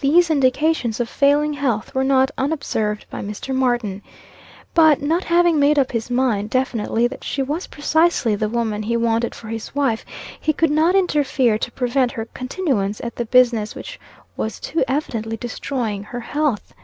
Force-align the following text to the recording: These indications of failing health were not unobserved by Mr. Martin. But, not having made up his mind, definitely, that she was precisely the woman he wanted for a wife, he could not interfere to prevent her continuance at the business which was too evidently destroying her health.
These 0.00 0.28
indications 0.28 0.98
of 0.98 1.08
failing 1.08 1.52
health 1.52 1.94
were 1.94 2.02
not 2.02 2.32
unobserved 2.36 3.06
by 3.10 3.20
Mr. 3.22 3.54
Martin. 3.54 4.02
But, 4.74 5.00
not 5.00 5.22
having 5.22 5.60
made 5.60 5.78
up 5.78 5.92
his 5.92 6.10
mind, 6.10 6.50
definitely, 6.50 7.06
that 7.06 7.22
she 7.22 7.44
was 7.44 7.68
precisely 7.68 8.34
the 8.34 8.48
woman 8.48 8.82
he 8.82 8.96
wanted 8.96 9.36
for 9.36 9.48
a 9.48 9.60
wife, 9.72 10.04
he 10.40 10.52
could 10.52 10.72
not 10.72 10.96
interfere 10.96 11.58
to 11.58 11.70
prevent 11.70 12.10
her 12.10 12.24
continuance 12.34 13.00
at 13.02 13.14
the 13.14 13.24
business 13.24 13.76
which 13.76 14.00
was 14.36 14.58
too 14.58 14.82
evidently 14.88 15.36
destroying 15.36 16.02
her 16.02 16.18
health. 16.18 16.74